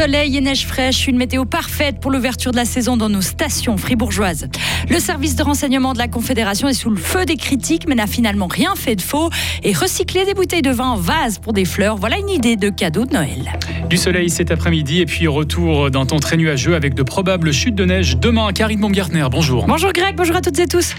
[0.00, 3.76] Soleil et neige fraîche, une météo parfaite pour l'ouverture de la saison dans nos stations
[3.76, 4.48] fribourgeoises.
[4.88, 8.06] Le service de renseignement de la Confédération est sous le feu des critiques, mais n'a
[8.06, 9.28] finalement rien fait de faux.
[9.62, 12.70] Et recycler des bouteilles de vin en vase pour des fleurs, voilà une idée de
[12.70, 13.52] cadeau de Noël.
[13.90, 17.74] Du soleil cet après-midi et puis retour d'un temps très nuageux avec de probables chutes
[17.74, 18.54] de neige demain.
[18.54, 19.66] Karine Baumgartner, bonjour.
[19.66, 20.94] Bonjour Greg, bonjour à toutes et tous.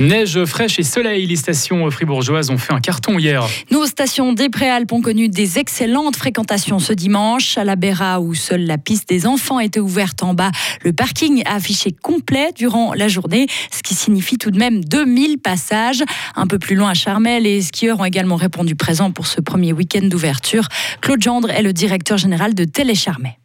[0.00, 3.46] Neige fraîche et soleil, les stations fribourgeoises ont fait un carton hier.
[3.70, 7.58] Nos stations des Préalpes ont connu des excellentes fréquentations ce dimanche.
[7.58, 10.50] À la Béra, où seule la piste des enfants était ouverte en bas,
[10.82, 15.38] le parking a affiché complet durant la journée, ce qui signifie tout de même 2000
[15.38, 16.02] passages.
[16.36, 19.72] Un peu plus loin à Charmel, les skieurs ont également répondu présent pour ce premier
[19.72, 20.68] week-end d'ouverture.
[21.02, 23.36] Claude Gendre est le directeur général de Télécharmet.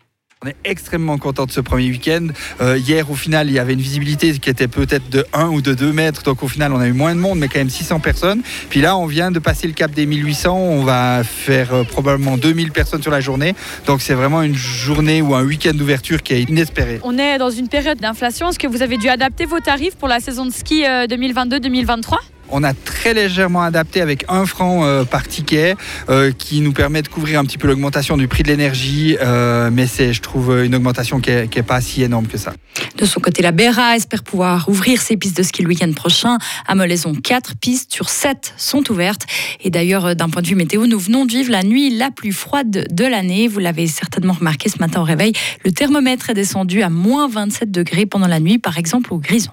[0.46, 2.28] On est extrêmement content de ce premier week-end.
[2.62, 5.62] Euh, hier, au final, il y avait une visibilité qui était peut-être de 1 ou
[5.64, 6.22] de 2 mètres.
[6.22, 8.44] Donc, au final, on a eu moins de monde, mais quand même 600 personnes.
[8.70, 10.56] Puis là, on vient de passer le cap des 1800.
[10.56, 13.56] On va faire euh, probablement 2000 personnes sur la journée.
[13.88, 17.00] Donc, c'est vraiment une journée ou un week-end d'ouverture qui est inespéré.
[17.02, 18.50] On est dans une période d'inflation.
[18.50, 22.18] Est-ce que vous avez dû adapter vos tarifs pour la saison de ski 2022-2023 euh,
[22.50, 25.76] on a très légèrement adapté avec un franc euh, par ticket
[26.10, 29.70] euh, qui nous permet de couvrir un petit peu l'augmentation du prix de l'énergie, euh,
[29.72, 32.54] mais c'est, je trouve, une augmentation qui n'est pas si énorme que ça.
[32.98, 36.38] De son côté, la Béra espère pouvoir ouvrir ses pistes de ski le week-end prochain.
[36.68, 39.26] À Molaison, 4 pistes sur 7 sont ouvertes.
[39.64, 42.32] Et d'ailleurs, d'un point de vue météo, nous venons de vivre la nuit la plus
[42.32, 43.48] froide de l'année.
[43.48, 45.34] Vous l'avez certainement remarqué ce matin au réveil.
[45.64, 49.52] Le thermomètre est descendu à moins 27 degrés pendant la nuit, par exemple au Grison.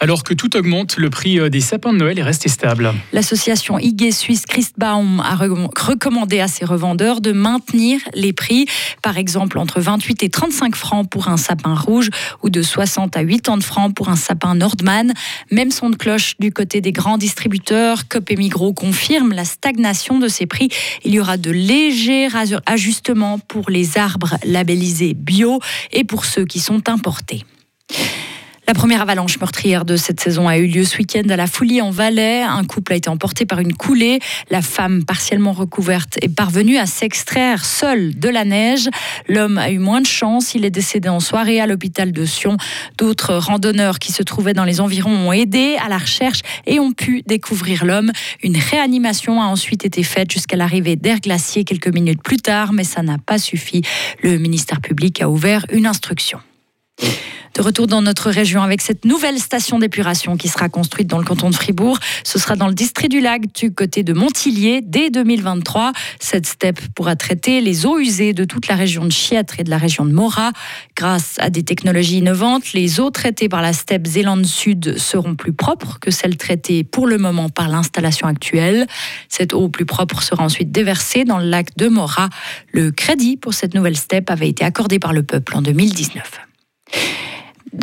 [0.00, 2.92] Alors que tout augmente, le prix euh, des sapins de Noël est resté stable.
[3.12, 8.66] L'association IG Suisse Christbaum a recommandé à ses revendeurs de maintenir les prix,
[9.02, 12.10] par exemple entre 28 et 35 francs pour un sapin rouge
[12.42, 15.12] ou de 60 à 80 francs pour un sapin Nordman.
[15.50, 18.08] Même son de cloche du côté des grands distributeurs.
[18.08, 20.68] Cop et Migros confirme la stagnation de ces prix.
[21.04, 22.28] Il y aura de légers
[22.66, 25.60] ajustements pour les arbres labellisés bio
[25.92, 27.44] et pour ceux qui sont importés.
[28.74, 31.80] La première avalanche meurtrière de cette saison a eu lieu ce week-end à la Foulie
[31.80, 32.42] en Valais.
[32.42, 34.18] Un couple a été emporté par une coulée.
[34.50, 38.88] La femme, partiellement recouverte, est parvenue à s'extraire seule de la neige.
[39.28, 40.56] L'homme a eu moins de chance.
[40.56, 42.56] Il est décédé en soirée à l'hôpital de Sion.
[42.98, 46.92] D'autres randonneurs qui se trouvaient dans les environs ont aidé à la recherche et ont
[46.92, 48.10] pu découvrir l'homme.
[48.42, 52.84] Une réanimation a ensuite été faite jusqu'à l'arrivée d'Air Glacier quelques minutes plus tard, mais
[52.84, 53.82] ça n'a pas suffi.
[54.20, 56.40] Le ministère public a ouvert une instruction.
[57.54, 61.24] De retour dans notre région avec cette nouvelle station d'épuration qui sera construite dans le
[61.24, 62.00] canton de Fribourg.
[62.24, 65.92] Ce sera dans le district du lac du côté de Montillier dès 2023.
[66.18, 69.70] Cette STEP pourra traiter les eaux usées de toute la région de Chiètre et de
[69.70, 70.50] la région de Mora.
[70.96, 75.52] Grâce à des technologies innovantes, les eaux traitées par la STEP Zélande Sud seront plus
[75.52, 78.88] propres que celles traitées pour le moment par l'installation actuelle.
[79.28, 82.30] Cette eau plus propre sera ensuite déversée dans le lac de Mora.
[82.72, 86.40] Le crédit pour cette nouvelle STEP avait été accordé par le peuple en 2019.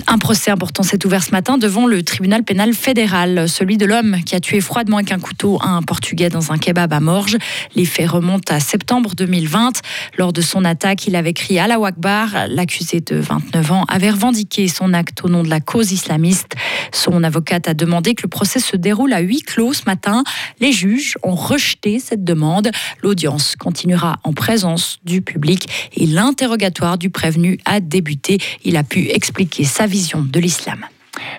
[0.07, 4.17] Un procès important s'est ouvert ce matin devant le tribunal pénal fédéral, celui de l'homme
[4.25, 7.37] qui a tué froidement avec un couteau un Portugais dans un kebab à Morges.
[7.75, 9.81] Les faits remontent à septembre 2020.
[10.17, 12.47] Lors de son attaque, il avait crié la Akbar.
[12.47, 16.55] L'accusé de 29 ans avait revendiqué son acte au nom de la cause islamiste.
[16.93, 20.23] Son avocate a demandé que le procès se déroule à huis clos ce matin.
[20.59, 22.71] Les juges ont rejeté cette demande.
[23.01, 28.37] L'audience continuera en présence du public et l'interrogatoire du prévenu a débuté.
[28.63, 30.85] Il a pu expliquer vision de l'islam.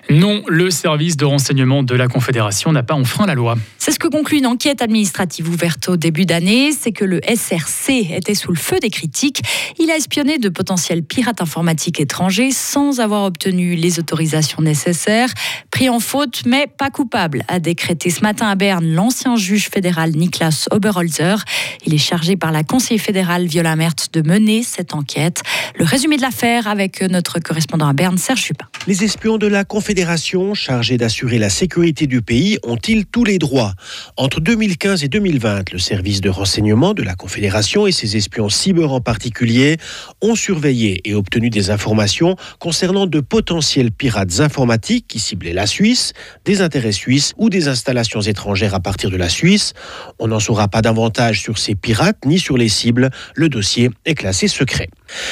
[0.09, 3.55] Non, le service de renseignement de la Confédération n'a pas enfreint la loi.
[3.85, 6.71] C'est ce que conclut une enquête administrative ouverte au début d'année.
[6.71, 9.41] C'est que le SRC était sous le feu des critiques.
[9.77, 15.33] Il a espionné de potentiels pirates informatiques étrangers sans avoir obtenu les autorisations nécessaires.
[15.69, 20.11] Pris en faute, mais pas coupable, a décrété ce matin à Berne l'ancien juge fédéral
[20.11, 21.43] Niklas Oberholzer.
[21.85, 25.41] Il est chargé par la conseillère fédérale Viola Mertz de mener cette enquête.
[25.77, 28.65] Le résumé de l'affaire avec notre correspondant à Berne, Serge Chupin.
[28.87, 33.72] Les espions de la Confédération, chargés d'assurer la sécurité du pays, ont-ils tous les droits?
[34.17, 38.91] Entre 2015 et 2020, le service de renseignement de la Confédération et ses espions cyber
[38.91, 39.77] en particulier
[40.21, 46.13] ont surveillé et obtenu des informations concernant de potentiels pirates informatiques qui ciblaient la Suisse,
[46.45, 49.73] des intérêts suisses ou des installations étrangères à partir de la Suisse.
[50.19, 53.09] On n'en saura pas davantage sur ces pirates ni sur les cibles.
[53.35, 54.89] Le dossier est classé secret.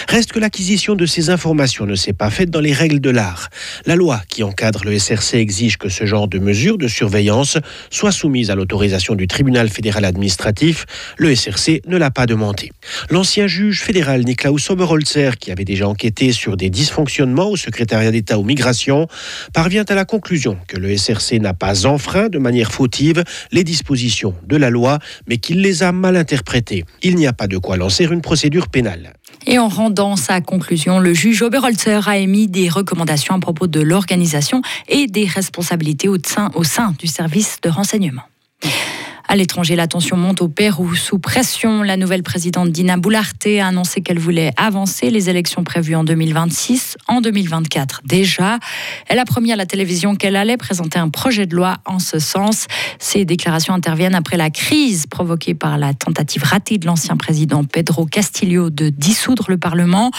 [0.07, 3.49] Reste que l'acquisition de ces informations ne s'est pas faite dans les règles de l'art.
[3.85, 7.57] La loi qui encadre le SRC exige que ce genre de mesures de surveillance
[7.89, 10.85] soient soumises soumise à l'autorisation du tribunal fédéral administratif.
[11.17, 12.71] Le SRC ne l'a pas demandé.
[13.09, 18.39] L'ancien juge fédéral Niklaus Oberholzer, qui avait déjà enquêté sur des dysfonctionnements au secrétariat d'État
[18.39, 19.09] aux migrations,
[19.53, 24.33] parvient à la conclusion que le SRC n'a pas enfreint de manière fautive les dispositions
[24.47, 26.85] de la loi, mais qu'il les a mal interprétées.
[27.03, 29.11] Il n'y a pas de quoi lancer une procédure pénale.
[29.45, 33.81] Et en rendant sa conclusion, le juge Oberholzer a émis des recommandations à propos de
[33.81, 38.23] l'organisation et des responsabilités au sein, au sein du service de renseignement.
[39.31, 40.93] À l'étranger, la tension monte au Pérou.
[40.93, 45.95] Sous pression, la nouvelle présidente Dina Boularte a annoncé qu'elle voulait avancer les élections prévues
[45.95, 48.59] en 2026, en 2024 déjà.
[49.07, 52.19] Elle a promis à la télévision qu'elle allait présenter un projet de loi en ce
[52.19, 52.67] sens.
[52.99, 58.05] Ces déclarations interviennent après la crise provoquée par la tentative ratée de l'ancien président Pedro
[58.05, 60.11] Castillo de dissoudre le Parlement.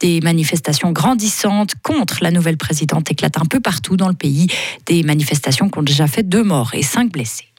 [0.00, 4.48] Des manifestations grandissantes contre la nouvelle présidente éclatent un peu partout dans le pays.
[4.84, 7.49] Des manifestations qui ont déjà fait deux morts et cinq blessés.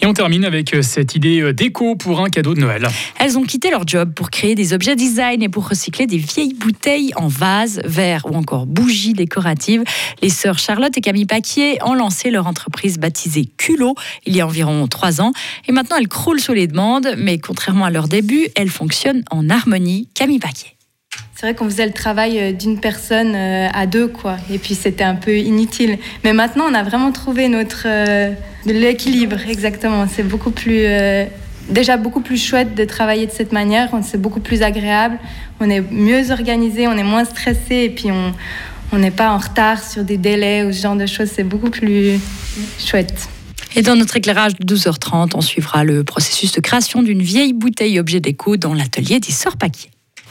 [0.00, 2.86] Et on termine avec euh, cette idée euh, d'éco pour un cadeau de Noël.
[3.18, 6.54] Elles ont quitté leur job pour créer des objets design et pour recycler des vieilles
[6.54, 9.82] bouteilles en vase, verre ou encore bougies décoratives.
[10.22, 13.94] Les sœurs Charlotte et Camille Paquier ont lancé leur entreprise baptisée Culot
[14.26, 15.32] il y a environ trois ans.
[15.66, 19.48] Et maintenant, elles croulent sous les demandes, mais contrairement à leur début, elles fonctionnent en
[19.48, 20.08] harmonie.
[20.14, 20.75] Camille Paquier.
[21.38, 24.38] C'est vrai qu'on faisait le travail euh, d'une personne euh, à deux, quoi.
[24.50, 25.98] Et puis c'était un peu inutile.
[26.24, 28.32] Mais maintenant, on a vraiment trouvé notre euh,
[28.64, 30.06] l'équilibre, exactement.
[30.08, 30.86] C'est beaucoup plus
[31.68, 33.90] déjà beaucoup plus chouette de travailler de cette manière.
[34.02, 35.18] C'est beaucoup plus agréable.
[35.60, 38.32] On est mieux organisé, on est moins stressé, et puis on
[38.92, 41.28] on n'est pas en retard sur des délais ou ce genre de choses.
[41.34, 42.18] C'est beaucoup plus
[42.78, 43.28] chouette.
[43.74, 48.00] Et dans notre éclairage de 12h30, on suivra le processus de création d'une vieille bouteille
[48.00, 49.90] objet déco dans l'atelier des Sœurs Paquier.